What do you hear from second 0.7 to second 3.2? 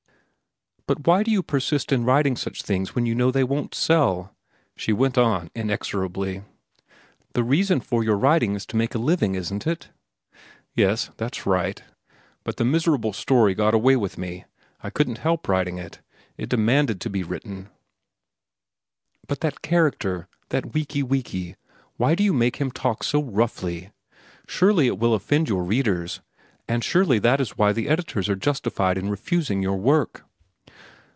"But why do you persist in writing such things when you